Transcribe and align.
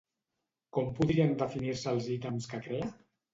Com 0.77 0.87
podrien 0.99 1.35
definir-se 1.41 1.93
els 1.93 2.09
ítems 2.17 2.49
que 2.55 2.63
crea? 2.71 2.91